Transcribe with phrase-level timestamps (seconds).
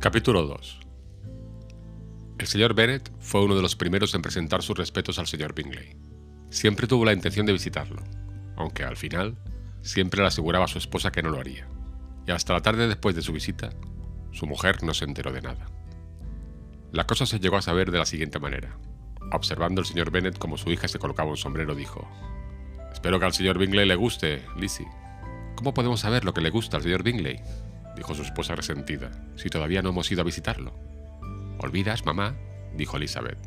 [0.00, 0.80] Capítulo 2
[2.38, 5.96] El señor Bennet fue uno de los primeros en presentar sus respetos al señor Bingley.
[6.50, 8.02] Siempre tuvo la intención de visitarlo,
[8.56, 9.36] aunque al final
[9.80, 11.68] siempre le aseguraba a su esposa que no lo haría.
[12.26, 13.70] Y hasta la tarde después de su visita,
[14.32, 15.66] su mujer no se enteró de nada.
[16.90, 18.76] La cosa se llegó a saber de la siguiente manera.
[19.32, 22.06] Observando el señor Bennet como su hija se colocaba un sombrero, dijo:
[22.92, 24.88] Espero que al señor Bingley le guste, Lizzie.
[25.62, 27.38] ¿Cómo podemos saber lo que le gusta al señor Bingley?
[27.94, 30.74] dijo su esposa resentida, si todavía no hemos ido a visitarlo.
[31.60, 32.34] Olvidas, mamá,
[32.74, 33.38] dijo Elizabeth,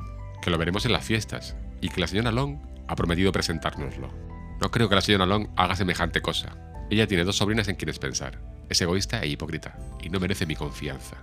[0.41, 4.13] que lo veremos en las fiestas y que la señora Long ha prometido presentárnoslo.
[4.61, 6.55] No creo que la señora Long haga semejante cosa.
[6.89, 8.39] Ella tiene dos sobrinas en quienes pensar.
[8.69, 11.17] Es egoísta e hipócrita, y no merece mi confianza.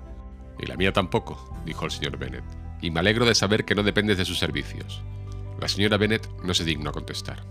[0.60, 2.44] Y la mía tampoco, dijo el señor Bennet,
[2.82, 5.02] y me alegro de saber que no dependes de sus servicios.
[5.58, 7.46] La señora Bennet no se dignó contestar,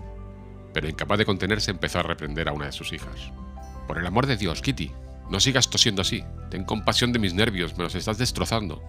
[0.74, 3.32] pero incapaz de contenerse empezó a reprender a una de sus hijas.
[3.88, 4.92] Por el amor de Dios, Kitty,
[5.30, 6.24] no sigas tosiendo así.
[6.50, 8.84] Ten compasión de mis nervios, me los estás destrozando.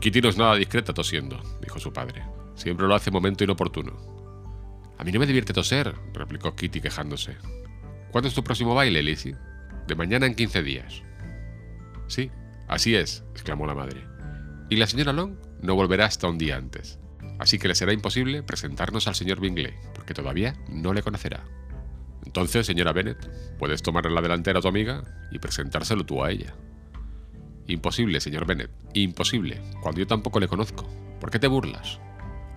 [0.00, 2.24] Kitty no es nada discreta tosiendo, dijo su padre.
[2.54, 3.96] Siempre lo hace en momento inoportuno.
[4.96, 7.36] A mí no me divierte toser, replicó Kitty quejándose.
[8.12, 9.36] ¿Cuándo es tu próximo baile, Lizzie?
[9.88, 11.02] De mañana en 15 días.
[12.06, 12.30] Sí,
[12.68, 14.04] así es, exclamó la madre.
[14.68, 16.99] Y la señora Long no volverá hasta un día antes.
[17.40, 21.42] Así que le será imposible presentarnos al señor Bingley, porque todavía no le conocerá.
[22.26, 23.16] Entonces, señora Bennet,
[23.58, 26.54] puedes tomar la delantera a tu amiga y presentárselo tú a ella.
[27.66, 30.86] Imposible, señor Bennet, imposible, cuando yo tampoco le conozco.
[31.18, 31.98] ¿Por qué te burlas?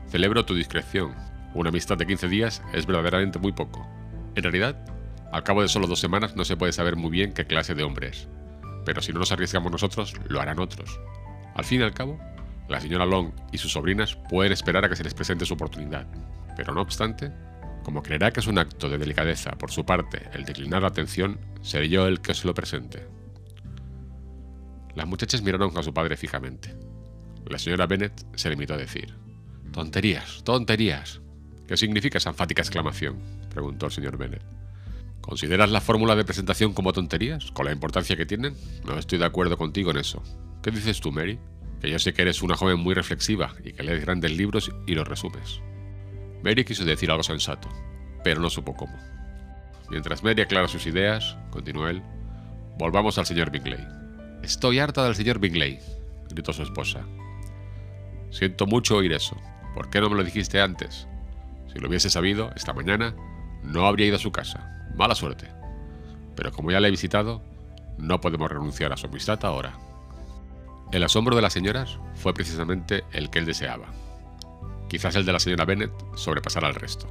[0.09, 1.15] Celebro tu discreción.
[1.53, 3.87] Una amistad de 15 días es verdaderamente muy poco.
[4.35, 4.85] En realidad,
[5.31, 7.83] al cabo de solo dos semanas no se puede saber muy bien qué clase de
[7.83, 8.27] hombre es.
[8.83, 10.99] Pero si no nos arriesgamos nosotros, lo harán otros.
[11.55, 12.19] Al fin y al cabo,
[12.67, 16.07] la señora Long y sus sobrinas pueden esperar a que se les presente su oportunidad.
[16.55, 17.31] Pero no obstante,
[17.83, 21.39] como creerá que es un acto de delicadeza por su parte el declinar la atención,
[21.61, 23.05] seré yo el que se lo presente.
[24.95, 26.75] Las muchachas miraron a su padre fijamente.
[27.49, 29.13] La señora Bennet se limitó a decir:
[29.71, 31.19] Tonterías, tonterías.
[31.67, 33.17] ¿Qué significa esa enfática exclamación?
[33.49, 34.43] preguntó el señor Bennet.
[35.21, 38.55] ¿Consideras la fórmula de presentación como tonterías, con la importancia que tienen?
[38.85, 40.21] No estoy de acuerdo contigo en eso.
[40.61, 41.39] ¿Qué dices tú, Mary?
[41.83, 44.95] Que yo sé que eres una joven muy reflexiva y que lees grandes libros y
[44.95, 45.59] los resumes.
[46.41, 47.67] Mary quiso decir algo sensato,
[48.23, 48.97] pero no supo cómo.
[49.89, 52.01] Mientras Mary aclara sus ideas, continuó él,
[52.77, 53.85] volvamos al señor Bingley.
[54.43, 55.77] Estoy harta del señor Bingley,
[56.29, 57.05] gritó su esposa.
[58.31, 59.35] Siento mucho oír eso.
[59.75, 61.05] ¿Por qué no me lo dijiste antes?
[61.73, 63.13] Si lo hubiese sabido, esta mañana,
[63.61, 64.87] no habría ido a su casa.
[64.95, 65.49] Mala suerte.
[66.37, 67.43] Pero como ya la he visitado,
[67.97, 69.82] no podemos renunciar a su amistad ahora.
[70.93, 73.87] El asombro de las señoras fue precisamente el que él deseaba.
[74.87, 77.07] Quizás el de la señora Bennet sobrepasara al resto.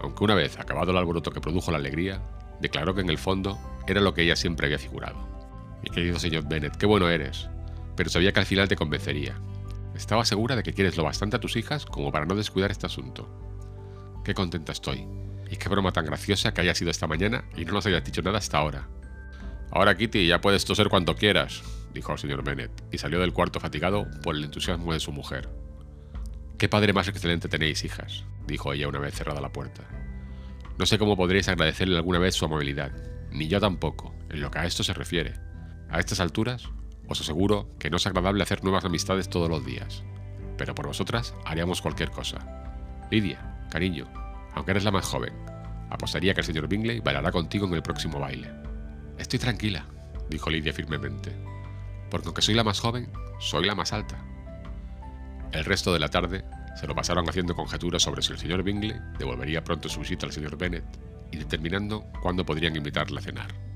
[0.00, 2.22] Aunque una vez acabado el alboroto que produjo la alegría,
[2.62, 5.18] declaró que en el fondo era lo que ella siempre había figurado.
[5.82, 7.50] Mi querido señor Bennet, qué bueno eres,
[7.94, 9.38] pero sabía que al final te convencería.
[9.94, 12.86] Estaba segura de que quieres lo bastante a tus hijas como para no descuidar este
[12.86, 13.28] asunto.
[14.24, 15.06] Qué contenta estoy.
[15.50, 18.22] Y qué broma tan graciosa que haya sido esta mañana y no nos hayas dicho
[18.22, 18.88] nada hasta ahora.
[19.70, 23.60] Ahora, Kitty, ya puedes toser cuanto quieras, dijo el señor Bennet, y salió del cuarto
[23.60, 25.48] fatigado por el entusiasmo de su mujer.
[26.58, 29.82] Qué padre más excelente tenéis, hijas, dijo ella una vez cerrada la puerta.
[30.78, 32.92] No sé cómo podréis agradecerle alguna vez su amabilidad,
[33.30, 35.34] ni yo tampoco, en lo que a esto se refiere.
[35.90, 36.68] A estas alturas,
[37.08, 40.04] os aseguro que no es agradable hacer nuevas amistades todos los días,
[40.56, 42.38] pero por vosotras haríamos cualquier cosa.
[43.10, 44.06] Lidia, cariño,
[44.54, 45.34] aunque eres la más joven,
[45.90, 48.50] apostaría que el señor Bingley bailará contigo en el próximo baile.
[49.18, 49.86] Estoy tranquila,
[50.28, 51.34] dijo Lidia firmemente,
[52.10, 54.24] porque aunque soy la más joven, soy la más alta.
[55.52, 56.44] El resto de la tarde
[56.78, 60.32] se lo pasaron haciendo conjeturas sobre si el señor Bingley devolvería pronto su visita al
[60.32, 60.84] señor Bennet
[61.32, 63.69] y determinando cuándo podrían invitarle a cenar.